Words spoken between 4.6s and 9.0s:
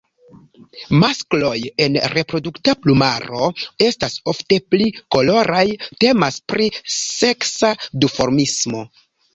pli koloraj; temas pri seksa duformismo.